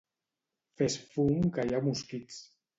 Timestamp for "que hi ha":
1.59-1.85